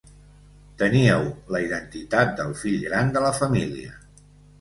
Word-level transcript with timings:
Teníeu 0.81 1.27
la 1.55 1.61
identitat 1.65 2.31
del 2.39 2.55
fill 2.63 2.79
gran 2.87 3.13
de 3.19 3.23
la 3.27 3.31
família. 3.41 3.93